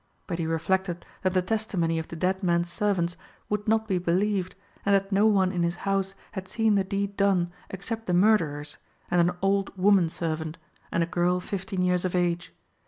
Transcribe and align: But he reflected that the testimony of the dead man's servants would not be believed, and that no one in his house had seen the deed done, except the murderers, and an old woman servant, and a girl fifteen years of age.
But 0.25 0.39
he 0.39 0.47
reflected 0.47 1.05
that 1.21 1.35
the 1.35 1.43
testimony 1.43 1.99
of 1.99 2.07
the 2.07 2.15
dead 2.15 2.41
man's 2.41 2.71
servants 2.71 3.15
would 3.49 3.67
not 3.67 3.87
be 3.87 3.99
believed, 3.99 4.55
and 4.83 4.95
that 4.95 5.11
no 5.11 5.27
one 5.27 5.51
in 5.51 5.61
his 5.61 5.75
house 5.85 6.15
had 6.31 6.47
seen 6.47 6.73
the 6.73 6.83
deed 6.83 7.15
done, 7.15 7.51
except 7.69 8.07
the 8.07 8.13
murderers, 8.15 8.79
and 9.11 9.21
an 9.21 9.37
old 9.43 9.77
woman 9.77 10.09
servant, 10.09 10.57
and 10.91 11.03
a 11.03 11.05
girl 11.05 11.39
fifteen 11.39 11.83
years 11.83 12.03
of 12.03 12.15
age. 12.15 12.51